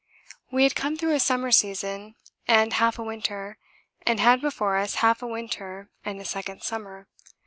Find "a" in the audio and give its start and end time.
1.13-1.19, 2.97-3.03, 5.21-5.27, 6.19-6.25